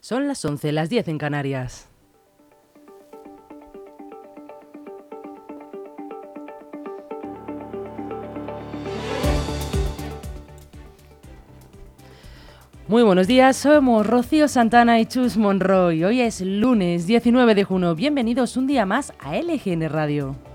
Son 0.00 0.28
las 0.28 0.44
11, 0.44 0.72
las 0.72 0.88
10 0.90 1.08
en 1.08 1.18
Canarias. 1.18 1.88
Muy 12.86 13.02
buenos 13.02 13.26
días, 13.26 13.56
somos 13.56 14.06
Rocío 14.06 14.48
Santana 14.48 14.98
y 14.98 15.04
Chus 15.04 15.36
Monroy. 15.36 16.04
Hoy 16.04 16.22
es 16.22 16.40
lunes 16.40 17.06
19 17.06 17.54
de 17.54 17.64
junio. 17.64 17.94
Bienvenidos 17.94 18.56
un 18.56 18.66
día 18.66 18.86
más 18.86 19.12
a 19.18 19.36
LGN 19.36 19.90
Radio. 19.90 20.47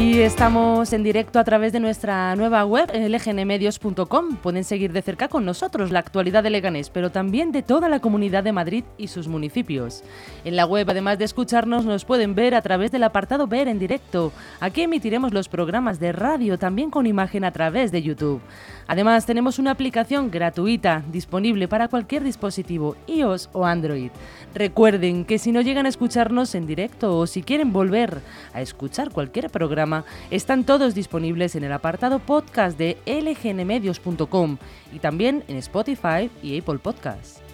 Y 0.00 0.20
estamos 0.20 0.94
en 0.94 1.02
directo 1.02 1.38
a 1.38 1.44
través 1.44 1.74
de 1.74 1.78
nuestra 1.78 2.34
nueva 2.34 2.64
web, 2.64 2.90
lgnmedios.com. 2.90 4.36
Pueden 4.36 4.64
seguir 4.64 4.94
de 4.94 5.02
cerca 5.02 5.28
con 5.28 5.44
nosotros 5.44 5.90
la 5.90 5.98
actualidad 5.98 6.42
de 6.42 6.48
Leganés, 6.48 6.88
pero 6.88 7.12
también 7.12 7.52
de 7.52 7.62
toda 7.62 7.90
la 7.90 8.00
comunidad 8.00 8.42
de 8.42 8.52
Madrid 8.52 8.84
y 8.96 9.08
sus 9.08 9.28
municipios. 9.28 10.02
En 10.46 10.56
la 10.56 10.64
web, 10.64 10.88
además 10.88 11.18
de 11.18 11.26
escucharnos, 11.26 11.84
nos 11.84 12.06
pueden 12.06 12.34
ver 12.34 12.54
a 12.54 12.62
través 12.62 12.90
del 12.90 13.02
apartado 13.02 13.46
Ver 13.46 13.68
en 13.68 13.78
directo. 13.78 14.32
Aquí 14.58 14.80
emitiremos 14.80 15.34
los 15.34 15.50
programas 15.50 16.00
de 16.00 16.12
radio, 16.12 16.58
también 16.58 16.90
con 16.90 17.06
imagen 17.06 17.44
a 17.44 17.50
través 17.50 17.92
de 17.92 18.00
YouTube. 18.00 18.40
Además, 18.86 19.26
tenemos 19.26 19.58
una 19.58 19.72
aplicación 19.72 20.30
gratuita 20.30 21.04
disponible 21.12 21.68
para 21.68 21.88
cualquier 21.88 22.24
dispositivo, 22.24 22.96
iOS 23.06 23.50
o 23.52 23.66
Android. 23.66 24.10
Recuerden 24.54 25.24
que 25.24 25.38
si 25.38 25.52
no 25.52 25.60
llegan 25.60 25.86
a 25.86 25.88
escucharnos 25.88 26.54
en 26.54 26.66
directo 26.66 27.16
o 27.16 27.26
si 27.26 27.42
quieren 27.42 27.72
volver 27.72 28.20
a 28.52 28.60
escuchar 28.60 29.10
cualquier 29.10 29.48
programa, 29.50 30.04
están 30.30 30.64
todos 30.64 30.94
disponibles 30.94 31.54
en 31.54 31.64
el 31.64 31.72
apartado 31.72 32.18
podcast 32.18 32.76
de 32.76 32.98
lgnmedios.com 33.06 34.56
y 34.92 34.98
también 34.98 35.44
en 35.48 35.56
Spotify 35.56 36.30
y 36.42 36.58
Apple 36.58 36.78
Podcasts. 36.78 37.49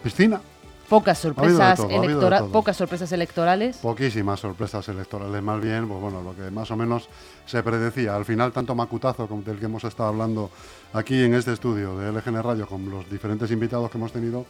piscina. 0.02 0.41
Pocas 0.90 1.18
sorpresas, 1.18 1.78
electorales. 1.88 2.50
pocas 2.50 2.76
sorpresas 2.76 3.12
electorales. 3.12 3.76
Poquísimas 3.76 4.40
sorpresas 4.40 4.88
electorales, 4.88 5.40
más 5.40 5.60
bien, 5.60 5.86
pues 5.86 6.00
bueno, 6.00 6.20
lo 6.20 6.34
que 6.34 6.50
más 6.50 6.68
o 6.72 6.76
menos 6.76 7.08
se 7.46 7.62
predecía. 7.62 8.16
Al 8.16 8.24
final, 8.24 8.50
tanto 8.50 8.74
macutazo 8.74 9.28
como 9.28 9.42
del 9.42 9.60
que 9.60 9.66
hemos 9.66 9.84
estado 9.84 10.08
hablando 10.08 10.50
aquí 10.92 11.22
en 11.22 11.34
este 11.34 11.52
estudio 11.52 11.96
de 11.96 12.10
LGN 12.10 12.42
Radio 12.42 12.66
con 12.66 12.90
los 12.90 13.08
diferentes 13.08 13.52
invitados 13.52 13.88
que 13.88 13.98
hemos 13.98 14.10
tenido, 14.10 14.46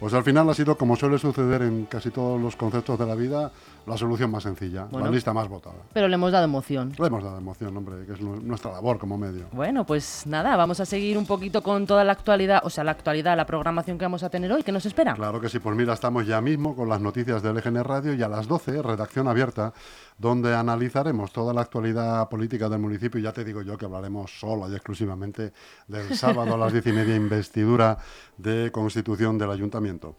pues 0.00 0.14
al 0.14 0.24
final 0.24 0.48
ha 0.48 0.54
sido, 0.54 0.78
como 0.78 0.96
suele 0.96 1.18
suceder 1.18 1.60
en 1.60 1.84
casi 1.84 2.10
todos 2.10 2.40
los 2.40 2.56
conceptos 2.56 2.98
de 2.98 3.04
la 3.04 3.14
vida, 3.14 3.52
la 3.86 3.96
solución 3.96 4.30
más 4.30 4.42
sencilla, 4.42 4.88
la 4.90 5.10
lista 5.10 5.32
más 5.32 5.48
votada. 5.48 5.76
Pero 5.92 6.08
le 6.08 6.14
hemos 6.14 6.32
dado 6.32 6.44
emoción. 6.44 6.92
Le 6.98 7.06
hemos 7.06 7.22
dado 7.22 7.38
emoción, 7.38 7.76
hombre, 7.76 8.04
que 8.04 8.12
es 8.12 8.20
nuestra 8.20 8.72
labor 8.72 8.98
como 8.98 9.16
medio. 9.16 9.46
Bueno, 9.52 9.86
pues 9.86 10.26
nada, 10.26 10.56
vamos 10.56 10.80
a 10.80 10.84
seguir 10.84 11.16
un 11.16 11.26
poquito 11.26 11.62
con 11.62 11.86
toda 11.86 12.02
la 12.02 12.12
actualidad, 12.12 12.60
o 12.64 12.70
sea, 12.70 12.82
la 12.82 12.90
actualidad, 12.90 13.36
la 13.36 13.46
programación 13.46 13.96
que 13.96 14.04
vamos 14.04 14.22
a 14.24 14.30
tener 14.30 14.52
hoy. 14.52 14.62
¿Qué 14.64 14.72
nos 14.72 14.86
espera? 14.86 15.14
Claro 15.14 15.40
que 15.40 15.48
sí, 15.48 15.60
pues 15.60 15.76
mira, 15.76 15.94
estamos 15.94 16.26
ya 16.26 16.40
mismo 16.40 16.74
con 16.74 16.88
las 16.88 17.00
noticias 17.00 17.42
del 17.42 17.56
LGN 17.56 17.84
Radio 17.84 18.14
y 18.14 18.22
a 18.22 18.28
las 18.28 18.48
12, 18.48 18.82
redacción 18.82 19.28
abierta, 19.28 19.72
donde 20.18 20.54
analizaremos 20.54 21.32
toda 21.32 21.54
la 21.54 21.60
actualidad 21.60 22.28
política 22.28 22.68
del 22.68 22.80
municipio. 22.80 23.20
Y 23.20 23.22
ya 23.22 23.32
te 23.32 23.44
digo 23.44 23.62
yo 23.62 23.78
que 23.78 23.84
hablaremos 23.84 24.38
solo 24.38 24.68
y 24.70 24.74
exclusivamente 24.74 25.52
del 25.86 26.16
sábado 26.16 26.54
a 26.54 26.58
las 26.58 26.72
diez 26.72 26.86
y 26.86 26.92
media, 26.92 27.14
investidura 27.26 27.98
de 28.36 28.70
constitución 28.72 29.38
del 29.38 29.50
ayuntamiento. 29.50 30.16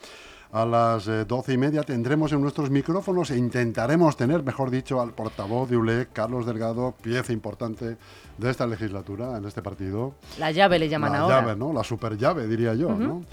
A 0.51 0.65
las 0.65 1.07
eh, 1.07 1.25
doce 1.25 1.53
y 1.53 1.57
media 1.57 1.83
tendremos 1.83 2.31
en 2.31 2.41
nuestros 2.41 2.69
micrófonos 2.69 3.31
e 3.31 3.37
intentaremos 3.37 4.15
tener, 4.15 4.43
mejor 4.43 4.71
dicho, 4.71 5.01
al 5.01 5.13
portavoz 5.13 5.69
de 5.69 5.75
ULE, 5.75 6.07
Carlos 6.13 6.45
Delgado, 6.45 6.95
pieza 7.01 7.33
importante 7.33 7.97
de 8.37 8.49
esta 8.49 8.65
legislatura 8.65 9.37
en 9.37 9.45
este 9.45 9.61
partido. 9.61 10.13
La 10.39 10.51
llave 10.51 10.79
le 10.79 10.87
llaman 10.87 11.15
ahora. 11.15 11.35
La 11.35 11.41
llave, 11.41 11.55
¿no? 11.57 11.73
La 11.73 11.83
super 11.83 12.17
llave, 12.17 12.47
diría 12.47 12.73
yo, 12.75 12.89
¿no? 12.91 13.23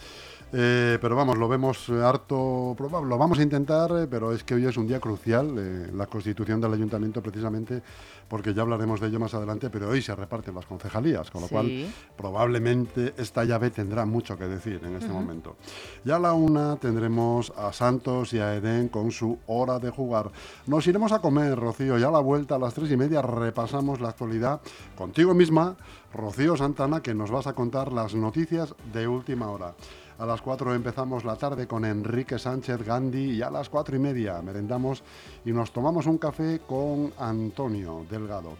Eh, 0.56 0.98
pero 1.00 1.16
vamos, 1.16 1.36
lo 1.36 1.48
vemos 1.48 1.90
harto 1.90 2.74
probable. 2.76 3.08
Lo 3.08 3.18
vamos 3.18 3.40
a 3.40 3.42
intentar, 3.42 3.90
eh, 3.90 4.06
pero 4.08 4.32
es 4.32 4.44
que 4.44 4.54
hoy 4.54 4.64
es 4.66 4.76
un 4.76 4.86
día 4.86 5.00
crucial, 5.00 5.52
eh, 5.58 5.90
la 5.92 6.06
constitución 6.06 6.60
del 6.60 6.72
ayuntamiento 6.72 7.20
precisamente, 7.20 7.82
porque 8.28 8.54
ya 8.54 8.62
hablaremos 8.62 9.00
de 9.00 9.08
ello 9.08 9.18
más 9.18 9.34
adelante, 9.34 9.68
pero 9.68 9.88
hoy 9.88 10.00
se 10.00 10.14
reparten 10.14 10.54
las 10.54 10.64
concejalías, 10.64 11.28
con 11.32 11.42
lo 11.42 11.48
cual 11.48 11.92
probablemente 12.16 13.14
esta 13.16 13.42
llave 13.42 13.70
tendrá 13.70 14.06
mucho 14.06 14.38
que 14.38 14.44
decir 14.44 14.80
en 14.84 14.94
este 14.94 15.08
momento. 15.08 15.56
Ya 16.04 16.16
a 16.16 16.18
la 16.20 16.32
una 16.34 16.76
tendremos 16.76 17.52
a 17.56 17.72
Santos 17.72 18.32
y 18.32 18.38
a 18.38 18.54
Edén 18.54 18.88
con 18.88 19.10
su 19.10 19.36
hora 19.48 19.80
de 19.80 19.90
jugar. 19.90 20.30
Nos 20.68 20.86
iremos 20.86 21.10
a 21.10 21.18
comer, 21.18 21.58
Rocío, 21.58 21.98
ya 21.98 22.08
a 22.08 22.12
la 22.12 22.20
vuelta 22.20 22.54
a 22.54 22.58
las 22.60 22.74
tres 22.74 22.92
y 22.92 22.96
media 22.96 23.22
repasamos 23.22 24.00
la 24.00 24.10
actualidad 24.10 24.60
contigo 24.96 25.34
misma, 25.34 25.76
Rocío 26.12 26.56
Santana, 26.56 27.02
que 27.02 27.12
nos 27.12 27.32
vas 27.32 27.48
a 27.48 27.54
contar 27.54 27.92
las 27.92 28.14
noticias 28.14 28.72
de 28.92 29.08
última 29.08 29.50
hora. 29.50 29.74
A 30.16 30.26
las 30.26 30.40
4 30.42 30.74
empezamos 30.74 31.24
la 31.24 31.34
tarde 31.34 31.66
con 31.66 31.84
Enrique 31.84 32.38
Sánchez 32.38 32.84
Gandhi 32.86 33.32
y 33.32 33.42
a 33.42 33.50
las 33.50 33.68
4 33.68 33.96
y 33.96 33.98
media 33.98 34.40
merendamos 34.42 35.02
y 35.44 35.50
nos 35.50 35.72
tomamos 35.72 36.06
un 36.06 36.18
café 36.18 36.60
con 36.60 37.12
Antonio 37.18 38.06
Delgado. 38.08 38.52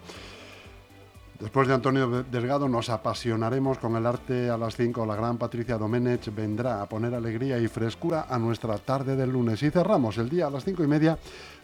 Después 1.39 1.67
de 1.67 1.73
Antonio 1.73 2.23
Delgado 2.23 2.67
nos 2.67 2.89
apasionaremos 2.89 3.77
con 3.77 3.95
el 3.95 4.05
arte 4.05 4.49
a 4.49 4.57
las 4.57 4.75
5. 4.75 5.05
La 5.05 5.15
gran 5.15 5.37
Patricia 5.37 5.77
Domenech 5.77 6.33
vendrá 6.33 6.81
a 6.81 6.87
poner 6.87 7.13
alegría 7.13 7.57
y 7.57 7.67
frescura 7.67 8.25
a 8.29 8.37
nuestra 8.37 8.77
tarde 8.77 9.15
del 9.15 9.31
lunes. 9.31 9.61
Y 9.63 9.69
cerramos 9.69 10.17
el 10.17 10.29
día 10.29 10.47
a 10.47 10.49
las 10.49 10.63
5 10.63 10.83
y 10.83 10.87
media 10.87 11.17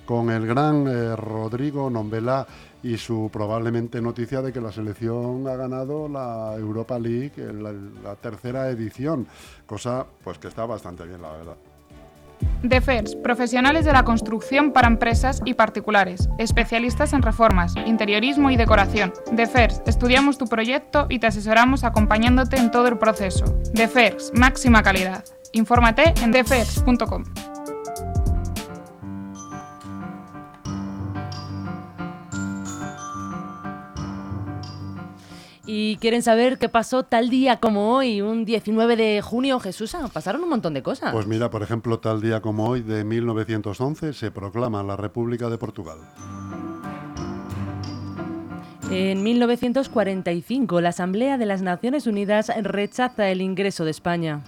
con 0.05 0.29
el 0.29 0.45
gran 0.45 0.87
eh, 0.87 1.15
Rodrigo 1.15 1.89
Nombela 1.89 2.45
y 2.83 2.97
su 2.97 3.29
probablemente 3.31 4.01
noticia 4.01 4.41
de 4.41 4.51
que 4.51 4.61
la 4.61 4.71
selección 4.71 5.47
ha 5.47 5.55
ganado 5.55 6.07
la 6.09 6.55
Europa 6.57 6.97
League, 6.97 7.33
la, 7.37 7.71
la 8.03 8.15
tercera 8.15 8.69
edición, 8.69 9.27
cosa 9.65 10.05
pues 10.23 10.37
que 10.39 10.47
está 10.47 10.65
bastante 10.65 11.05
bien, 11.05 11.21
la 11.21 11.31
verdad. 11.31 11.55
DEFERS, 12.63 13.15
profesionales 13.15 13.85
de 13.85 13.93
la 13.93 14.03
construcción 14.03 14.71
para 14.71 14.87
empresas 14.87 15.41
y 15.45 15.55
particulares, 15.55 16.29
especialistas 16.37 17.13
en 17.13 17.21
reformas, 17.21 17.75
interiorismo 17.85 18.51
y 18.51 18.57
decoración. 18.57 19.13
DEFERS, 19.31 19.81
estudiamos 19.85 20.37
tu 20.37 20.47
proyecto 20.47 21.07
y 21.09 21.19
te 21.19 21.27
asesoramos 21.27 21.83
acompañándote 21.83 22.57
en 22.57 22.71
todo 22.71 22.87
el 22.87 22.97
proceso. 22.97 23.45
DEFERS, 23.73 24.31
máxima 24.35 24.83
calidad. 24.83 25.23
Infórmate 25.53 26.13
en 26.23 26.31
defers.com. 26.31 27.23
y 35.73 35.95
quieren 36.01 36.21
saber 36.21 36.57
qué 36.57 36.67
pasó 36.67 37.03
tal 37.03 37.29
día 37.29 37.61
como 37.61 37.95
hoy, 37.95 38.19
un 38.19 38.43
19 38.43 38.97
de 38.97 39.21
junio, 39.21 39.57
Jesús, 39.61 39.95
pasaron 40.11 40.43
un 40.43 40.49
montón 40.49 40.73
de 40.73 40.83
cosas. 40.83 41.13
Pues 41.13 41.27
mira, 41.27 41.49
por 41.49 41.63
ejemplo, 41.63 41.99
tal 41.99 42.19
día 42.19 42.41
como 42.41 42.67
hoy 42.67 42.81
de 42.81 43.05
1911 43.05 44.11
se 44.11 44.31
proclama 44.31 44.83
la 44.83 44.97
República 44.97 45.49
de 45.49 45.57
Portugal. 45.57 45.99
En 48.89 49.23
1945, 49.23 50.81
la 50.81 50.89
Asamblea 50.89 51.37
de 51.37 51.45
las 51.45 51.61
Naciones 51.61 52.05
Unidas 52.05 52.51
rechaza 52.61 53.29
el 53.29 53.39
ingreso 53.39 53.85
de 53.85 53.91
España. 53.91 54.43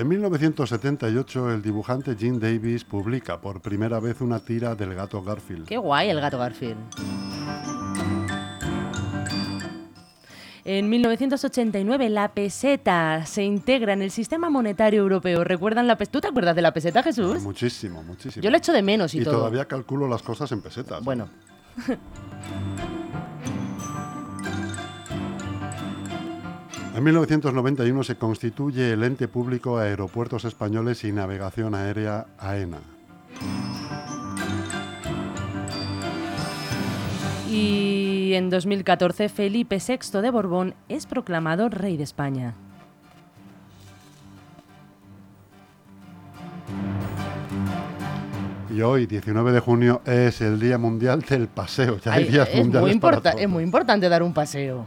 En 0.00 0.08
1978 0.08 1.52
el 1.52 1.60
dibujante 1.60 2.16
Jim 2.16 2.40
Davis 2.40 2.84
publica 2.84 3.38
por 3.38 3.60
primera 3.60 4.00
vez 4.00 4.22
una 4.22 4.38
tira 4.38 4.74
del 4.74 4.94
gato 4.94 5.22
Garfield. 5.22 5.68
Qué 5.68 5.76
guay 5.76 6.08
el 6.08 6.18
gato 6.22 6.38
Garfield. 6.38 6.78
En 10.64 10.88
1989 10.88 12.08
la 12.08 12.32
peseta 12.32 13.26
se 13.26 13.44
integra 13.44 13.92
en 13.92 14.00
el 14.00 14.10
sistema 14.10 14.48
monetario 14.48 15.02
europeo. 15.02 15.44
¿Recuerdan 15.44 15.86
la 15.86 15.98
peseta? 15.98 16.12
¿Tú 16.12 16.20
te 16.22 16.28
acuerdas 16.28 16.56
de 16.56 16.62
la 16.62 16.72
peseta, 16.72 17.02
Jesús? 17.02 17.42
Muchísimo, 17.42 18.02
muchísimo. 18.02 18.42
Yo 18.42 18.48
le 18.50 18.56
echo 18.56 18.72
de 18.72 18.80
menos 18.80 19.14
y, 19.14 19.20
y 19.20 19.24
todo. 19.24 19.40
todavía 19.40 19.66
calculo 19.66 20.08
las 20.08 20.22
cosas 20.22 20.50
en 20.50 20.62
pesetas. 20.62 21.04
Bueno. 21.04 21.28
En 26.94 27.04
1991 27.04 28.02
se 28.02 28.16
constituye 28.16 28.92
el 28.92 29.04
ente 29.04 29.28
público 29.28 29.78
Aeropuertos 29.78 30.44
Españoles 30.44 31.04
y 31.04 31.12
Navegación 31.12 31.74
Aérea 31.74 32.26
AENA. 32.38 32.80
Y 37.48 38.32
en 38.34 38.50
2014 38.50 39.28
Felipe 39.28 39.78
VI 39.78 40.20
de 40.20 40.30
Borbón 40.30 40.74
es 40.88 41.06
proclamado 41.06 41.68
rey 41.68 41.96
de 41.96 42.04
España. 42.04 42.54
Y 48.72 48.82
hoy, 48.82 49.06
19 49.06 49.50
de 49.50 49.58
junio, 49.60 50.00
es 50.04 50.40
el 50.40 50.60
Día 50.60 50.78
Mundial 50.78 51.22
del 51.22 51.48
Paseo. 51.48 51.98
Ya 51.98 52.12
hay 52.12 52.24
Ay, 52.24 52.30
días 52.30 52.48
es, 52.52 52.56
mundiales 52.56 52.88
muy 52.94 53.00
para 53.00 53.20
todo. 53.20 53.32
es 53.36 53.48
muy 53.48 53.64
importante 53.64 54.08
dar 54.08 54.22
un 54.22 54.32
paseo. 54.32 54.86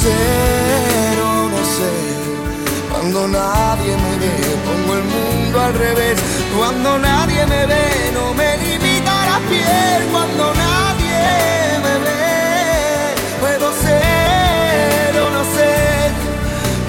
Puedo 0.00 0.16
ser 0.16 1.20
o 1.20 1.48
no 1.48 1.64
ser. 1.64 2.90
Cuando 2.90 3.28
nadie 3.28 3.96
me 3.96 4.16
ve, 4.18 4.56
pongo 4.64 4.94
el 4.94 5.04
mundo 5.04 5.60
al 5.60 5.74
revés. 5.74 6.18
Cuando 6.56 6.98
nadie 6.98 7.46
me 7.46 7.66
ve, 7.66 8.10
no 8.14 8.34
me 8.34 8.56
limita 8.58 9.26
la 9.26 9.38
piel. 9.48 10.08
Cuando 10.10 10.54
nadie 10.54 11.78
me 11.84 11.98
ve, 12.04 13.14
puedo 13.40 13.72
ser 13.72 15.20
o 15.20 15.30
no 15.30 15.44
ser. 15.54 16.12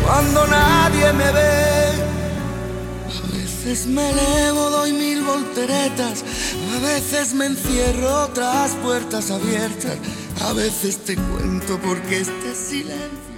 Cuando 0.06 0.48
nadie 0.48 1.14
me 1.14 1.32
ve. 1.32 1.72
A 3.08 3.38
veces 3.38 3.88
me 3.88 4.10
elevo, 4.10 4.70
doy 4.70 4.94
mil 4.94 5.24
volteretas. 5.24 6.24
A 6.76 6.80
veces 6.80 7.34
me 7.34 7.46
encierro 7.46 8.28
tras 8.30 8.72
puertas 8.76 9.32
abiertas. 9.32 9.98
A 10.44 10.54
veces 10.54 10.98
te 11.06 11.16
cuento 11.16 11.80
porque 11.80 12.20
este 12.22 12.56
silencio 12.56 13.31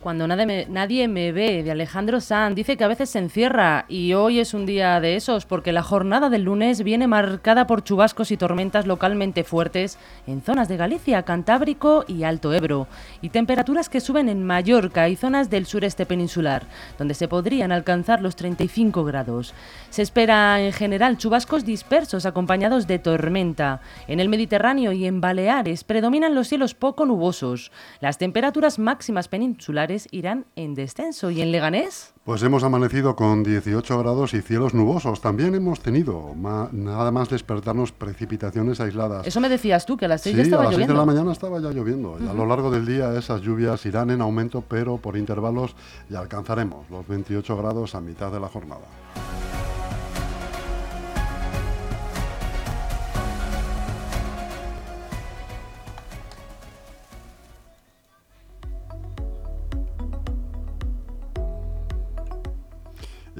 Cuando 0.00 0.26
nadie 0.26 0.46
me, 0.46 0.66
nadie 0.66 1.08
me 1.08 1.30
ve, 1.30 1.62
de 1.62 1.72
Alejandro 1.72 2.22
Sanz, 2.22 2.54
dice 2.54 2.78
que 2.78 2.84
a 2.84 2.88
veces 2.88 3.10
se 3.10 3.18
encierra 3.18 3.84
y 3.86 4.14
hoy 4.14 4.40
es 4.40 4.54
un 4.54 4.64
día 4.64 4.98
de 4.98 5.14
esos 5.14 5.44
porque 5.44 5.72
la 5.72 5.82
jornada 5.82 6.30
del 6.30 6.44
lunes 6.44 6.82
viene 6.82 7.06
marcada 7.06 7.66
por 7.66 7.84
chubascos 7.84 8.30
y 8.30 8.38
tormentas 8.38 8.86
localmente 8.86 9.44
fuertes 9.44 9.98
en 10.26 10.40
zonas 10.40 10.68
de 10.68 10.78
Galicia, 10.78 11.24
Cantábrico 11.24 12.06
y 12.08 12.22
Alto 12.22 12.54
Ebro 12.54 12.88
y 13.20 13.28
temperaturas 13.28 13.90
que 13.90 14.00
suben 14.00 14.30
en 14.30 14.42
Mallorca 14.42 15.06
y 15.10 15.16
zonas 15.16 15.50
del 15.50 15.66
sureste 15.66 16.06
peninsular, 16.06 16.62
donde 16.96 17.12
se 17.12 17.28
podrían 17.28 17.70
alcanzar 17.70 18.22
los 18.22 18.36
35 18.36 19.04
grados. 19.04 19.52
Se 19.90 20.00
espera 20.00 20.62
en 20.62 20.72
general 20.72 21.18
chubascos 21.18 21.66
dispersos 21.66 22.24
acompañados 22.24 22.86
de 22.86 23.00
tormenta. 23.00 23.82
En 24.08 24.18
el 24.18 24.30
Mediterráneo 24.30 24.92
y 24.92 25.04
en 25.04 25.20
Baleares 25.20 25.84
predominan 25.84 26.34
los 26.34 26.48
cielos 26.48 26.72
poco 26.72 27.04
nubosos. 27.04 27.70
Las 28.00 28.16
temperaturas 28.16 28.78
máximas 28.78 29.28
peninsulares 29.28 29.89
irán 30.10 30.46
en 30.56 30.74
descenso. 30.74 31.30
¿Y 31.30 31.40
en 31.42 31.50
Leganés? 31.52 32.14
Pues 32.24 32.42
hemos 32.42 32.62
amanecido 32.62 33.16
con 33.16 33.42
18 33.42 33.98
grados 33.98 34.34
y 34.34 34.40
cielos 34.42 34.72
nubosos. 34.74 35.20
También 35.20 35.54
hemos 35.54 35.80
tenido, 35.80 36.34
ma- 36.34 36.68
nada 36.72 37.10
más 37.10 37.28
despertarnos, 37.28 37.92
precipitaciones 37.92 38.80
aisladas. 38.80 39.26
Eso 39.26 39.40
me 39.40 39.48
decías 39.48 39.84
tú, 39.86 39.96
que 39.96 40.04
a 40.04 40.08
las 40.08 40.20
6 40.22 40.34
Sí, 40.34 40.36
ya 40.36 40.42
a 40.42 40.44
estaba 40.44 40.62
las 40.64 40.70
6 40.74 40.78
de 40.78 40.84
lloviendo. 40.94 41.00
la 41.00 41.12
mañana 41.12 41.32
estaba 41.32 41.60
ya 41.60 41.70
lloviendo. 41.70 42.18
Y 42.22 42.28
a 42.28 42.32
lo 42.32 42.46
largo 42.46 42.70
del 42.70 42.86
día 42.86 43.18
esas 43.18 43.40
lluvias 43.40 43.84
irán 43.86 44.10
en 44.10 44.20
aumento, 44.20 44.62
pero 44.66 44.96
por 44.98 45.16
intervalos 45.16 45.74
y 46.08 46.14
alcanzaremos 46.14 46.88
los 46.90 47.06
28 47.08 47.56
grados 47.56 47.94
a 47.94 48.00
mitad 48.00 48.30
de 48.30 48.40
la 48.40 48.48
jornada. 48.48 48.82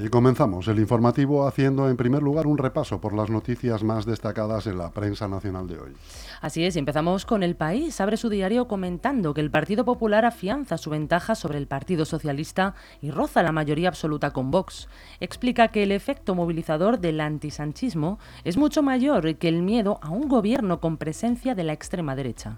Y 0.03 0.09
comenzamos 0.09 0.67
el 0.67 0.79
informativo 0.79 1.45
haciendo 1.45 1.87
en 1.87 1.95
primer 1.95 2.23
lugar 2.23 2.47
un 2.47 2.57
repaso 2.57 2.99
por 2.99 3.13
las 3.13 3.29
noticias 3.29 3.83
más 3.83 4.03
destacadas 4.03 4.65
en 4.65 4.79
la 4.79 4.89
prensa 4.89 5.27
nacional 5.27 5.67
de 5.67 5.79
hoy. 5.79 5.93
Así 6.41 6.65
es, 6.65 6.75
empezamos 6.75 7.23
con 7.23 7.43
El 7.43 7.55
País. 7.55 8.01
Abre 8.01 8.17
su 8.17 8.29
diario 8.29 8.67
comentando 8.67 9.35
que 9.35 9.41
el 9.41 9.51
Partido 9.51 9.85
Popular 9.85 10.25
afianza 10.25 10.79
su 10.79 10.89
ventaja 10.89 11.35
sobre 11.35 11.59
el 11.59 11.67
Partido 11.67 12.05
Socialista 12.05 12.73
y 12.99 13.11
roza 13.11 13.43
la 13.43 13.51
mayoría 13.51 13.89
absoluta 13.89 14.31
con 14.31 14.49
Vox. 14.49 14.89
Explica 15.19 15.67
que 15.67 15.83
el 15.83 15.91
efecto 15.91 16.33
movilizador 16.33 16.99
del 16.99 17.21
antisanchismo 17.21 18.17
es 18.43 18.57
mucho 18.57 18.81
mayor 18.81 19.35
que 19.35 19.49
el 19.49 19.61
miedo 19.61 19.99
a 20.01 20.09
un 20.09 20.27
gobierno 20.27 20.79
con 20.79 20.97
presencia 20.97 21.53
de 21.53 21.63
la 21.63 21.73
extrema 21.73 22.15
derecha. 22.15 22.57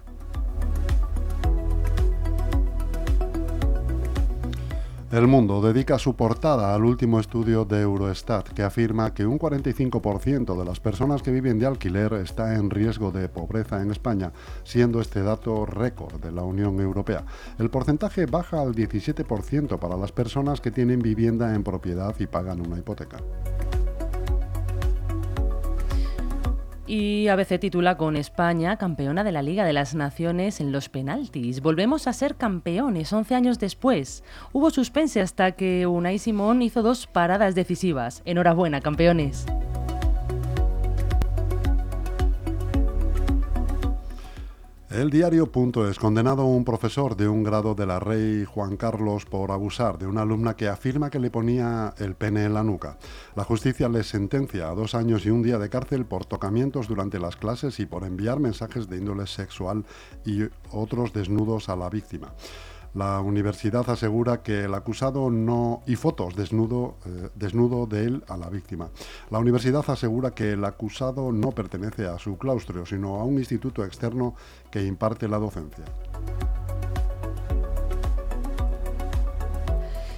El 5.14 5.28
Mundo 5.28 5.62
dedica 5.62 5.96
su 6.00 6.16
portada 6.16 6.74
al 6.74 6.84
último 6.84 7.20
estudio 7.20 7.64
de 7.64 7.82
Eurostat 7.82 8.48
que 8.48 8.64
afirma 8.64 9.14
que 9.14 9.24
un 9.24 9.38
45% 9.38 10.58
de 10.58 10.64
las 10.64 10.80
personas 10.80 11.22
que 11.22 11.30
viven 11.30 11.60
de 11.60 11.66
alquiler 11.66 12.14
está 12.14 12.56
en 12.56 12.68
riesgo 12.68 13.12
de 13.12 13.28
pobreza 13.28 13.80
en 13.80 13.92
España, 13.92 14.32
siendo 14.64 15.00
este 15.00 15.22
dato 15.22 15.66
récord 15.66 16.20
de 16.20 16.32
la 16.32 16.42
Unión 16.42 16.80
Europea. 16.80 17.24
El 17.60 17.70
porcentaje 17.70 18.26
baja 18.26 18.60
al 18.60 18.74
17% 18.74 19.78
para 19.78 19.96
las 19.96 20.10
personas 20.10 20.60
que 20.60 20.72
tienen 20.72 20.98
vivienda 20.98 21.54
en 21.54 21.62
propiedad 21.62 22.12
y 22.18 22.26
pagan 22.26 22.66
una 22.66 22.78
hipoteca. 22.78 23.18
Y 26.86 27.28
ABC 27.28 27.58
titula 27.58 27.96
con 27.96 28.16
España 28.16 28.76
campeona 28.76 29.24
de 29.24 29.32
la 29.32 29.42
Liga 29.42 29.64
de 29.64 29.72
las 29.72 29.94
Naciones 29.94 30.60
en 30.60 30.70
los 30.70 30.90
penaltis. 30.90 31.62
Volvemos 31.62 32.06
a 32.06 32.12
ser 32.12 32.36
campeones 32.36 33.12
11 33.12 33.34
años 33.34 33.58
después. 33.58 34.22
Hubo 34.52 34.70
suspense 34.70 35.20
hasta 35.22 35.52
que 35.52 35.86
Unai 35.86 36.18
Simón 36.18 36.60
hizo 36.60 36.82
dos 36.82 37.06
paradas 37.06 37.54
decisivas. 37.54 38.22
Enhorabuena, 38.26 38.82
campeones. 38.82 39.46
El 44.94 45.10
diario 45.10 45.50
Punto 45.50 45.90
es 45.90 45.98
condenado 45.98 46.44
un 46.44 46.64
profesor 46.64 47.16
de 47.16 47.26
un 47.26 47.42
grado 47.42 47.74
de 47.74 47.84
la 47.84 47.98
Rey 47.98 48.44
Juan 48.44 48.76
Carlos 48.76 49.24
por 49.24 49.50
abusar 49.50 49.98
de 49.98 50.06
una 50.06 50.22
alumna 50.22 50.54
que 50.54 50.68
afirma 50.68 51.10
que 51.10 51.18
le 51.18 51.32
ponía 51.32 51.94
el 51.98 52.14
pene 52.14 52.44
en 52.44 52.54
la 52.54 52.62
nuca. 52.62 52.96
La 53.34 53.42
justicia 53.42 53.88
le 53.88 54.04
sentencia 54.04 54.68
a 54.68 54.74
dos 54.76 54.94
años 54.94 55.26
y 55.26 55.30
un 55.30 55.42
día 55.42 55.58
de 55.58 55.68
cárcel 55.68 56.06
por 56.06 56.26
tocamientos 56.26 56.86
durante 56.86 57.18
las 57.18 57.34
clases 57.34 57.80
y 57.80 57.86
por 57.86 58.04
enviar 58.04 58.38
mensajes 58.38 58.88
de 58.88 58.98
índole 58.98 59.26
sexual 59.26 59.84
y 60.24 60.44
otros 60.70 61.12
desnudos 61.12 61.68
a 61.68 61.74
la 61.74 61.90
víctima. 61.90 62.32
La 62.94 63.20
universidad 63.20 63.90
asegura 63.90 64.42
que 64.42 64.64
el 64.64 64.74
acusado 64.74 65.28
no 65.28 65.82
y 65.84 65.96
fotos 65.96 66.36
desnudo, 66.36 66.96
eh, 67.06 67.28
desnudo 67.34 67.86
de 67.86 68.04
él 68.04 68.24
a 68.28 68.36
la 68.36 68.48
víctima. 68.48 68.88
La 69.30 69.40
universidad 69.40 69.84
asegura 69.88 70.30
que 70.30 70.52
el 70.52 70.64
acusado 70.64 71.32
no 71.32 71.50
pertenece 71.50 72.06
a 72.06 72.20
su 72.20 72.38
claustro, 72.38 72.86
sino 72.86 73.16
a 73.16 73.24
un 73.24 73.34
instituto 73.38 73.84
externo 73.84 74.36
que 74.70 74.84
imparte 74.84 75.26
la 75.26 75.38
docencia. 75.38 75.84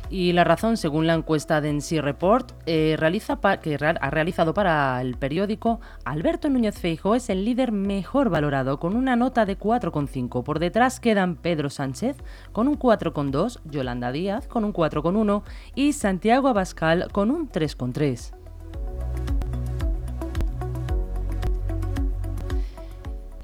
Y 0.08 0.32
la 0.32 0.44
razón, 0.44 0.76
según 0.76 1.06
la 1.06 1.14
encuesta 1.14 1.60
de 1.60 1.72
NC 1.72 2.00
Report, 2.00 2.52
eh, 2.66 2.96
realiza 2.98 3.40
que 3.60 3.74
ha 3.74 4.10
realizado 4.10 4.54
para 4.54 5.00
el 5.00 5.16
periódico, 5.16 5.80
Alberto 6.04 6.48
Núñez 6.48 6.78
Feijo 6.78 7.14
es 7.14 7.28
el 7.28 7.44
líder 7.44 7.72
mejor 7.72 8.30
valorado, 8.30 8.78
con 8.78 8.94
una 8.94 9.16
nota 9.16 9.44
de 9.44 9.58
4,5. 9.58 10.44
Por 10.44 10.58
detrás 10.58 11.00
quedan 11.00 11.36
Pedro 11.36 11.70
Sánchez 11.70 12.16
con 12.52 12.68
un 12.68 12.78
4,2, 12.78 13.60
Yolanda 13.64 14.12
Díaz 14.12 14.46
con 14.46 14.64
un 14.64 14.72
4,1 14.72 15.42
y 15.74 15.92
Santiago 15.92 16.48
Abascal 16.48 17.08
con 17.12 17.30
un 17.30 17.50
3,3. 17.50 18.32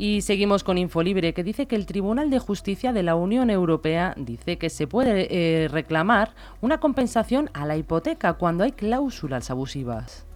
Y 0.05 0.23
seguimos 0.23 0.65
con 0.65 0.79
Infolibre, 0.79 1.33
que 1.33 1.45
dice 1.45 1.69
que 1.69 1.77
el 1.77 1.87
Tribunal 1.87 2.29
de 2.29 2.41
Justicia 2.41 2.93
de 2.93 3.05
la 3.05 3.15
Unión 3.15 3.51
Europea 3.51 4.15
dice 4.17 4.59
que 4.59 4.69
se 4.69 4.89
puede 4.89 5.29
eh, 5.31 5.69
reclamar 5.69 6.35
una 6.61 6.79
compensación 6.79 7.51
a 7.55 7.67
la 7.67 7.77
hipoteca 7.77 8.33
cuando 8.33 8.65
hay 8.65 8.73
cláusulas 8.73 9.49
abusivas. 9.53 10.27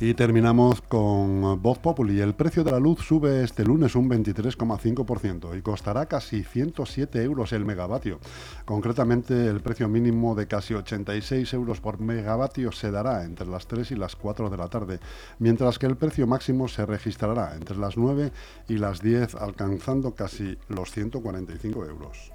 Y 0.00 0.14
terminamos 0.14 0.82
con 0.82 1.62
Voz 1.62 1.78
Populi. 1.78 2.20
El 2.20 2.34
precio 2.34 2.64
de 2.64 2.72
la 2.72 2.80
luz 2.80 3.00
sube 3.00 3.44
este 3.44 3.64
lunes 3.64 3.94
un 3.94 4.10
23,5% 4.10 5.56
y 5.56 5.62
costará 5.62 6.06
casi 6.06 6.42
107 6.42 7.22
euros 7.22 7.52
el 7.52 7.64
megavatio. 7.64 8.18
Concretamente, 8.64 9.46
el 9.46 9.60
precio 9.60 9.88
mínimo 9.88 10.34
de 10.34 10.48
casi 10.48 10.74
86 10.74 11.54
euros 11.54 11.80
por 11.80 12.00
megavatio 12.00 12.72
se 12.72 12.90
dará 12.90 13.24
entre 13.24 13.46
las 13.46 13.68
3 13.68 13.92
y 13.92 13.94
las 13.94 14.16
4 14.16 14.50
de 14.50 14.56
la 14.56 14.68
tarde, 14.68 14.98
mientras 15.38 15.78
que 15.78 15.86
el 15.86 15.96
precio 15.96 16.26
máximo 16.26 16.66
se 16.66 16.84
registrará 16.84 17.54
entre 17.54 17.76
las 17.76 17.96
9 17.96 18.32
y 18.68 18.78
las 18.78 19.00
10, 19.00 19.36
alcanzando 19.36 20.16
casi 20.16 20.58
los 20.68 20.90
145 20.90 21.86
euros. 21.86 22.32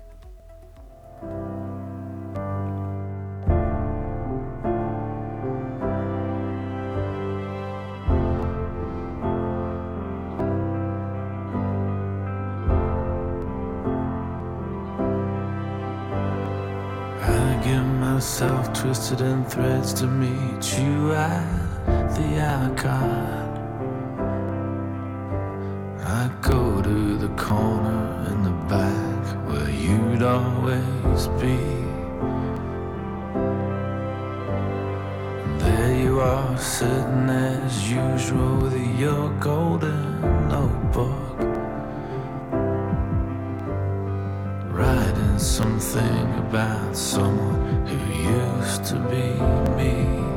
Myself 18.39 18.71
twisted 18.71 19.19
in 19.19 19.43
threads 19.43 19.91
to 19.93 20.07
meet 20.07 20.79
you 20.79 21.11
at 21.11 22.15
the 22.15 22.39
icon. 22.39 23.49
I 26.05 26.31
go 26.41 26.81
to 26.81 27.17
the 27.17 27.27
corner 27.35 28.27
in 28.31 28.43
the 28.43 28.57
back 28.69 29.25
where 29.45 29.69
you'd 29.69 30.23
always 30.23 31.27
be. 31.41 31.57
there 35.59 35.99
you 36.01 36.21
are, 36.21 36.57
sitting 36.57 37.29
as 37.29 37.91
usual 37.91 38.55
with 38.61 38.97
your 38.97 39.29
golden 39.39 40.21
notebook. 40.47 41.48
Something 45.59 46.33
about 46.47 46.95
someone 46.95 47.85
who 47.85 47.97
used 48.13 48.85
to 48.85 48.95
be 49.09 49.33
me. 49.75 50.28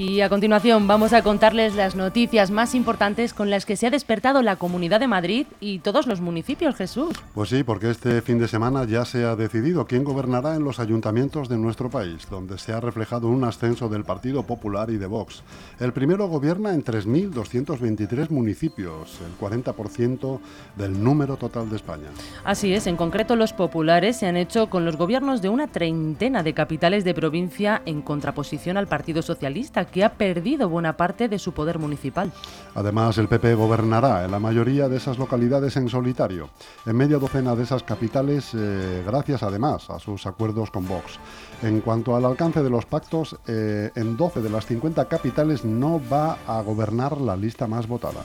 Y 0.00 0.22
a 0.22 0.30
continuación 0.30 0.86
vamos 0.86 1.12
a 1.12 1.20
contarles 1.20 1.74
las 1.74 1.94
noticias 1.94 2.50
más 2.50 2.74
importantes 2.74 3.34
con 3.34 3.50
las 3.50 3.66
que 3.66 3.76
se 3.76 3.86
ha 3.86 3.90
despertado 3.90 4.40
la 4.40 4.56
Comunidad 4.56 4.98
de 4.98 5.06
Madrid 5.06 5.46
y 5.60 5.80
todos 5.80 6.06
los 6.06 6.22
municipios, 6.22 6.74
Jesús. 6.74 7.10
Pues 7.34 7.50
sí, 7.50 7.64
porque 7.64 7.90
este 7.90 8.22
fin 8.22 8.38
de 8.38 8.48
semana 8.48 8.86
ya 8.86 9.04
se 9.04 9.26
ha 9.26 9.36
decidido 9.36 9.86
quién 9.86 10.02
gobernará 10.02 10.56
en 10.56 10.64
los 10.64 10.80
ayuntamientos 10.80 11.50
de 11.50 11.58
nuestro 11.58 11.90
país, 11.90 12.26
donde 12.30 12.56
se 12.56 12.72
ha 12.72 12.80
reflejado 12.80 13.28
un 13.28 13.44
ascenso 13.44 13.90
del 13.90 14.04
Partido 14.04 14.44
Popular 14.44 14.88
y 14.88 14.96
de 14.96 15.04
Vox. 15.04 15.42
El 15.78 15.92
primero 15.92 16.28
gobierna 16.28 16.72
en 16.72 16.82
3.223 16.82 18.30
municipios, 18.30 19.18
el 19.20 19.36
40% 19.38 20.40
del 20.76 21.04
número 21.04 21.36
total 21.36 21.68
de 21.68 21.76
España. 21.76 22.08
Así 22.42 22.72
es, 22.72 22.86
en 22.86 22.96
concreto 22.96 23.36
los 23.36 23.52
populares 23.52 24.16
se 24.16 24.26
han 24.26 24.38
hecho 24.38 24.70
con 24.70 24.86
los 24.86 24.96
gobiernos 24.96 25.42
de 25.42 25.50
una 25.50 25.66
treintena 25.66 26.42
de 26.42 26.54
capitales 26.54 27.04
de 27.04 27.12
provincia 27.12 27.82
en 27.84 28.00
contraposición 28.00 28.78
al 28.78 28.86
Partido 28.86 29.20
Socialista 29.20 29.89
que 29.90 30.04
ha 30.04 30.14
perdido 30.14 30.68
buena 30.68 30.96
parte 30.96 31.28
de 31.28 31.38
su 31.38 31.52
poder 31.52 31.78
municipal. 31.78 32.32
Además, 32.74 33.18
el 33.18 33.28
PP 33.28 33.54
gobernará 33.54 34.24
en 34.24 34.30
la 34.30 34.38
mayoría 34.38 34.88
de 34.88 34.96
esas 34.96 35.18
localidades 35.18 35.76
en 35.76 35.88
solitario, 35.88 36.50
en 36.86 36.96
media 36.96 37.18
docena 37.18 37.54
de 37.54 37.64
esas 37.64 37.82
capitales, 37.82 38.50
eh, 38.54 39.02
gracias 39.06 39.42
además 39.42 39.90
a 39.90 39.98
sus 39.98 40.26
acuerdos 40.26 40.70
con 40.70 40.86
Vox. 40.86 41.18
En 41.62 41.80
cuanto 41.80 42.16
al 42.16 42.24
alcance 42.24 42.62
de 42.62 42.70
los 42.70 42.86
pactos, 42.86 43.36
eh, 43.46 43.90
en 43.94 44.16
12 44.16 44.40
de 44.40 44.50
las 44.50 44.66
50 44.66 45.06
capitales 45.06 45.64
no 45.64 46.00
va 46.10 46.38
a 46.46 46.60
gobernar 46.62 47.20
la 47.20 47.36
lista 47.36 47.66
más 47.66 47.86
votada. 47.86 48.20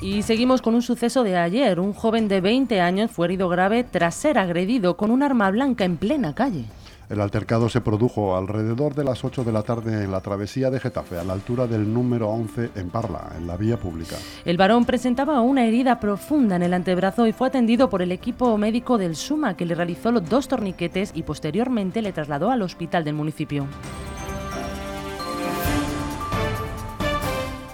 Y 0.00 0.22
seguimos 0.22 0.62
con 0.62 0.74
un 0.74 0.82
suceso 0.82 1.24
de 1.24 1.36
ayer. 1.36 1.80
Un 1.80 1.92
joven 1.92 2.28
de 2.28 2.40
20 2.40 2.80
años 2.80 3.10
fue 3.10 3.26
herido 3.26 3.48
grave 3.48 3.82
tras 3.82 4.14
ser 4.14 4.38
agredido 4.38 4.96
con 4.96 5.10
un 5.10 5.22
arma 5.22 5.50
blanca 5.50 5.84
en 5.84 5.96
plena 5.96 6.34
calle. 6.34 6.66
El 7.08 7.20
altercado 7.20 7.68
se 7.68 7.80
produjo 7.80 8.36
alrededor 8.36 8.94
de 8.94 9.04
las 9.04 9.24
8 9.24 9.44
de 9.44 9.52
la 9.52 9.62
tarde 9.62 10.02
en 10.02 10.10
la 10.10 10.20
travesía 10.20 10.70
de 10.70 10.80
Getafe, 10.80 11.18
a 11.18 11.24
la 11.24 11.34
altura 11.34 11.68
del 11.68 11.92
número 11.92 12.28
11 12.30 12.70
en 12.74 12.90
Parla, 12.90 13.32
en 13.38 13.46
la 13.46 13.56
vía 13.56 13.76
pública. 13.76 14.16
El 14.44 14.56
varón 14.56 14.84
presentaba 14.84 15.40
una 15.40 15.66
herida 15.66 16.00
profunda 16.00 16.56
en 16.56 16.64
el 16.64 16.74
antebrazo 16.74 17.28
y 17.28 17.32
fue 17.32 17.46
atendido 17.46 17.88
por 17.88 18.02
el 18.02 18.10
equipo 18.10 18.58
médico 18.58 18.98
del 18.98 19.14
SUMA, 19.14 19.56
que 19.56 19.66
le 19.66 19.76
realizó 19.76 20.10
los 20.10 20.28
dos 20.28 20.48
torniquetes 20.48 21.12
y 21.14 21.22
posteriormente 21.22 22.02
le 22.02 22.12
trasladó 22.12 22.50
al 22.50 22.62
hospital 22.62 23.04
del 23.04 23.14
municipio. 23.14 23.66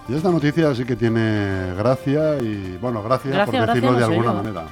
Y 0.08 0.14
esta 0.14 0.30
noticia 0.30 0.74
sí 0.74 0.84
que 0.84 0.94
tiene 0.94 1.74
gracia 1.74 2.38
y, 2.38 2.76
bueno, 2.82 3.02
gracia, 3.02 3.46
por 3.46 3.66
decirlo 3.66 3.94
de 3.94 4.04
alguna 4.04 4.32
manera. 4.34 4.64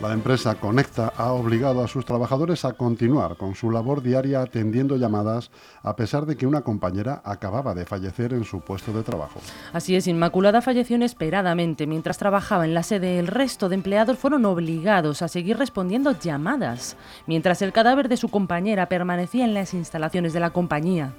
La 0.00 0.14
empresa 0.14 0.54
Conecta 0.54 1.12
ha 1.14 1.32
obligado 1.34 1.84
a 1.84 1.88
sus 1.88 2.06
trabajadores 2.06 2.64
a 2.64 2.72
continuar 2.72 3.36
con 3.36 3.54
su 3.54 3.70
labor 3.70 4.02
diaria 4.02 4.40
atendiendo 4.40 4.96
llamadas 4.96 5.50
a 5.82 5.94
pesar 5.94 6.24
de 6.24 6.38
que 6.38 6.46
una 6.46 6.62
compañera 6.62 7.20
acababa 7.22 7.74
de 7.74 7.84
fallecer 7.84 8.32
en 8.32 8.44
su 8.44 8.60
puesto 8.60 8.94
de 8.94 9.02
trabajo. 9.02 9.40
Así 9.74 9.94
es, 9.94 10.06
Inmaculada 10.06 10.62
falleció 10.62 10.96
inesperadamente 10.96 11.86
mientras 11.86 12.16
trabajaba 12.16 12.64
en 12.64 12.72
la 12.72 12.82
sede. 12.82 13.18
El 13.18 13.26
resto 13.26 13.68
de 13.68 13.74
empleados 13.74 14.16
fueron 14.16 14.46
obligados 14.46 15.20
a 15.20 15.28
seguir 15.28 15.58
respondiendo 15.58 16.18
llamadas, 16.18 16.96
mientras 17.26 17.60
el 17.60 17.72
cadáver 17.72 18.08
de 18.08 18.16
su 18.16 18.30
compañera 18.30 18.88
permanecía 18.88 19.44
en 19.44 19.52
las 19.52 19.74
instalaciones 19.74 20.32
de 20.32 20.40
la 20.40 20.48
compañía. 20.48 21.12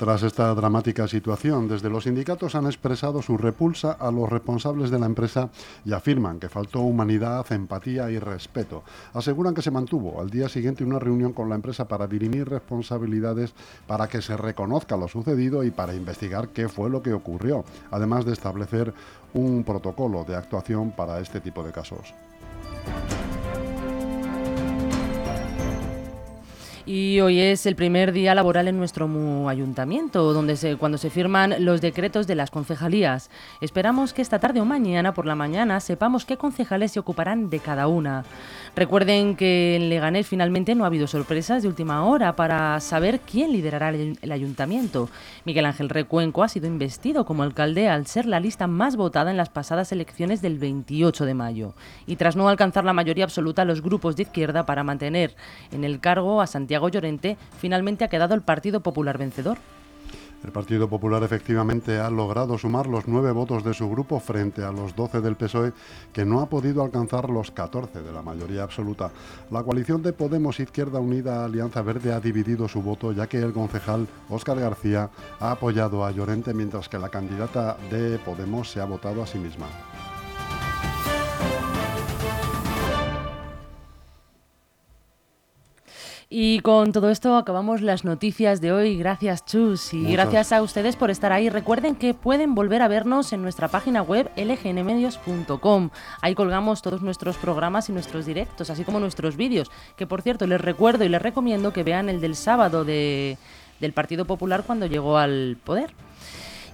Tras 0.00 0.22
esta 0.22 0.54
dramática 0.54 1.06
situación, 1.06 1.68
desde 1.68 1.90
los 1.90 2.04
sindicatos 2.04 2.54
han 2.54 2.64
expresado 2.64 3.20
su 3.20 3.36
repulsa 3.36 3.92
a 3.92 4.10
los 4.10 4.30
responsables 4.30 4.90
de 4.90 4.98
la 4.98 5.04
empresa 5.04 5.50
y 5.84 5.92
afirman 5.92 6.40
que 6.40 6.48
faltó 6.48 6.80
humanidad, 6.80 7.44
empatía 7.52 8.10
y 8.10 8.18
respeto. 8.18 8.82
Aseguran 9.12 9.52
que 9.52 9.60
se 9.60 9.70
mantuvo 9.70 10.18
al 10.18 10.30
día 10.30 10.48
siguiente 10.48 10.84
una 10.84 10.98
reunión 10.98 11.34
con 11.34 11.50
la 11.50 11.54
empresa 11.54 11.86
para 11.86 12.06
dirimir 12.06 12.48
responsabilidades, 12.48 13.52
para 13.86 14.08
que 14.08 14.22
se 14.22 14.38
reconozca 14.38 14.96
lo 14.96 15.06
sucedido 15.06 15.64
y 15.64 15.70
para 15.70 15.94
investigar 15.94 16.48
qué 16.48 16.70
fue 16.70 16.88
lo 16.88 17.02
que 17.02 17.12
ocurrió, 17.12 17.66
además 17.90 18.24
de 18.24 18.32
establecer 18.32 18.94
un 19.34 19.64
protocolo 19.64 20.24
de 20.24 20.34
actuación 20.34 20.92
para 20.92 21.20
este 21.20 21.42
tipo 21.42 21.62
de 21.62 21.72
casos. 21.72 22.14
Y 26.92 27.20
hoy 27.20 27.38
es 27.38 27.66
el 27.66 27.76
primer 27.76 28.10
día 28.10 28.34
laboral 28.34 28.66
en 28.66 28.76
nuestro 28.76 29.08
ayuntamiento, 29.48 30.32
donde 30.32 30.56
se, 30.56 30.74
cuando 30.74 30.98
se 30.98 31.08
firman 31.08 31.64
los 31.64 31.80
decretos 31.80 32.26
de 32.26 32.34
las 32.34 32.50
concejalías. 32.50 33.30
Esperamos 33.60 34.12
que 34.12 34.22
esta 34.22 34.40
tarde 34.40 34.60
o 34.60 34.64
mañana 34.64 35.14
por 35.14 35.24
la 35.24 35.36
mañana 35.36 35.78
sepamos 35.78 36.24
qué 36.24 36.36
concejales 36.36 36.90
se 36.90 36.98
ocuparán 36.98 37.48
de 37.48 37.60
cada 37.60 37.86
una. 37.86 38.24
Recuerden 38.74 39.36
que 39.36 39.76
en 39.76 39.88
Leganés 39.88 40.26
finalmente 40.26 40.74
no 40.74 40.82
ha 40.82 40.88
habido 40.88 41.06
sorpresas 41.06 41.62
de 41.62 41.68
última 41.68 42.04
hora 42.04 42.34
para 42.34 42.80
saber 42.80 43.20
quién 43.20 43.52
liderará 43.52 43.90
el 43.90 44.32
ayuntamiento. 44.32 45.08
Miguel 45.44 45.66
Ángel 45.66 45.90
Recuenco 45.90 46.42
ha 46.42 46.48
sido 46.48 46.66
investido 46.66 47.24
como 47.24 47.44
alcalde 47.44 47.88
al 47.88 48.08
ser 48.08 48.26
la 48.26 48.40
lista 48.40 48.66
más 48.66 48.96
votada 48.96 49.30
en 49.30 49.36
las 49.36 49.48
pasadas 49.48 49.92
elecciones 49.92 50.42
del 50.42 50.58
28 50.58 51.24
de 51.24 51.34
mayo. 51.34 51.74
Y 52.08 52.16
tras 52.16 52.34
no 52.34 52.48
alcanzar 52.48 52.84
la 52.84 52.92
mayoría 52.92 53.22
absoluta, 53.22 53.64
los 53.64 53.80
grupos 53.80 54.16
de 54.16 54.24
izquierda 54.24 54.66
para 54.66 54.82
mantener 54.82 55.36
en 55.70 55.84
el 55.84 56.00
cargo 56.00 56.40
a 56.40 56.48
Santiago 56.48 56.79
Llorente, 56.88 57.36
finalmente 57.58 58.04
ha 58.04 58.08
quedado 58.08 58.34
el 58.34 58.42
Partido 58.42 58.80
Popular 58.80 59.18
vencedor. 59.18 59.58
El 60.42 60.52
Partido 60.52 60.88
Popular 60.88 61.22
efectivamente 61.22 61.98
ha 61.98 62.08
logrado 62.08 62.56
sumar 62.56 62.86
los 62.86 63.06
nueve 63.06 63.30
votos 63.30 63.62
de 63.62 63.74
su 63.74 63.90
grupo 63.90 64.20
frente 64.20 64.64
a 64.64 64.72
los 64.72 64.96
doce 64.96 65.20
del 65.20 65.36
PSOE, 65.36 65.74
que 66.14 66.24
no 66.24 66.40
ha 66.40 66.48
podido 66.48 66.82
alcanzar 66.82 67.28
los 67.28 67.50
14 67.50 68.00
de 68.00 68.10
la 68.12 68.22
mayoría 68.22 68.62
absoluta. 68.62 69.10
La 69.50 69.62
coalición 69.62 70.02
de 70.02 70.14
Podemos 70.14 70.58
Izquierda 70.58 70.98
Unida 70.98 71.44
Alianza 71.44 71.82
Verde 71.82 72.14
ha 72.14 72.20
dividido 72.20 72.68
su 72.68 72.80
voto, 72.80 73.12
ya 73.12 73.26
que 73.26 73.38
el 73.38 73.52
concejal 73.52 74.08
Óscar 74.30 74.58
García 74.58 75.10
ha 75.40 75.50
apoyado 75.50 76.06
a 76.06 76.10
Llorente, 76.10 76.54
mientras 76.54 76.88
que 76.88 76.98
la 76.98 77.10
candidata 77.10 77.76
de 77.90 78.18
Podemos 78.18 78.70
se 78.70 78.80
ha 78.80 78.86
votado 78.86 79.22
a 79.22 79.26
sí 79.26 79.38
misma. 79.38 79.66
Y 86.32 86.60
con 86.60 86.92
todo 86.92 87.10
esto 87.10 87.34
acabamos 87.34 87.80
las 87.80 88.04
noticias 88.04 88.60
de 88.60 88.70
hoy. 88.70 88.96
Gracias, 88.96 89.44
Chus, 89.44 89.92
y 89.92 90.12
gracias 90.12 90.52
a 90.52 90.62
ustedes 90.62 90.94
por 90.94 91.10
estar 91.10 91.32
ahí. 91.32 91.50
Recuerden 91.50 91.96
que 91.96 92.14
pueden 92.14 92.54
volver 92.54 92.82
a 92.82 92.88
vernos 92.88 93.32
en 93.32 93.42
nuestra 93.42 93.66
página 93.66 94.00
web 94.00 94.30
lgnmedios.com. 94.36 95.90
Ahí 96.22 96.36
colgamos 96.36 96.82
todos 96.82 97.02
nuestros 97.02 97.36
programas 97.36 97.88
y 97.88 97.92
nuestros 97.92 98.26
directos, 98.26 98.70
así 98.70 98.84
como 98.84 99.00
nuestros 99.00 99.36
vídeos. 99.36 99.72
Que 99.96 100.06
por 100.06 100.22
cierto, 100.22 100.46
les 100.46 100.60
recuerdo 100.60 101.02
y 101.02 101.08
les 101.08 101.20
recomiendo 101.20 101.72
que 101.72 101.82
vean 101.82 102.08
el 102.08 102.20
del 102.20 102.36
sábado 102.36 102.84
de, 102.84 103.36
del 103.80 103.92
Partido 103.92 104.24
Popular 104.24 104.62
cuando 104.64 104.86
llegó 104.86 105.18
al 105.18 105.56
poder. 105.64 105.92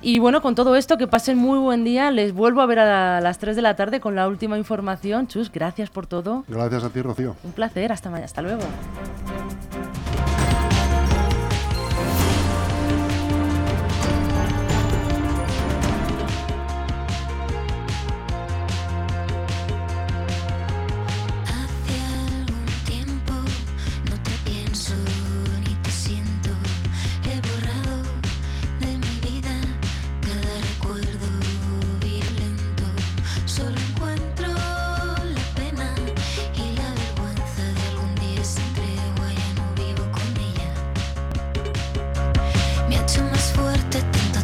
Y 0.03 0.19
bueno, 0.19 0.43
con 0.43 0.55
todo 0.55 0.77
esto, 0.77 0.99
que 0.99 1.07
pasen 1.07 1.39
muy 1.39 1.59
buen 1.59 1.83
día. 1.83 2.11
Les 2.11 2.35
vuelvo 2.35 2.61
a 2.61 2.67
ver 2.67 2.81
a 2.81 3.23
las 3.23 3.39
3 3.39 3.57
de 3.57 3.63
la 3.63 3.75
tarde 3.75 4.01
con 4.01 4.15
la 4.15 4.29
última 4.29 4.59
información. 4.59 5.27
Chus, 5.27 5.51
gracias 5.51 5.89
por 5.89 6.07
todo. 6.07 6.45
Gracias 6.47 6.85
a 6.85 6.91
ti, 6.91 7.01
Rocío. 7.01 7.37
Un 7.43 7.53
placer. 7.53 7.91
Hasta 7.91 8.11
mañana. 8.11 8.27
Hasta 8.27 8.43
luego. 8.43 8.61